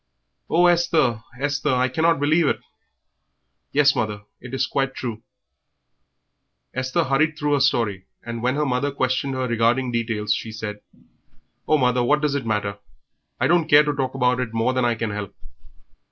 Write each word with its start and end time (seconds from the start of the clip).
"Oh, 0.49 0.65
Esther, 0.65 1.21
Esther, 1.39 1.73
I 1.75 1.87
cannot 1.87 2.19
believe 2.19 2.47
it!" 2.47 2.59
"Yes, 3.71 3.95
mother, 3.95 4.23
it 4.39 4.51
is 4.51 4.65
quite 4.65 4.95
true." 4.95 5.21
Esther 6.73 7.03
hurried 7.03 7.37
through 7.37 7.53
her 7.53 7.59
story, 7.59 8.07
and 8.23 8.41
when 8.41 8.55
her 8.55 8.65
mother 8.65 8.89
questioned 8.89 9.35
her 9.35 9.47
regarding 9.47 9.91
details 9.91 10.33
she 10.33 10.51
said 10.51 10.79
"Oh, 11.67 11.77
mother, 11.77 12.03
what 12.03 12.19
does 12.19 12.33
it 12.33 12.47
matter? 12.47 12.79
I 13.39 13.45
don't 13.45 13.69
care 13.69 13.83
to 13.83 13.93
talk 13.93 14.15
about 14.15 14.39
it 14.39 14.55
more 14.55 14.73
than 14.73 14.85
I 14.85 14.95
can 14.95 15.11
help." 15.11 15.35